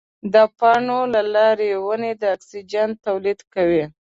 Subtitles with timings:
[0.33, 3.83] د پاڼو له لارې ونې د اکسیجن تولید کوي.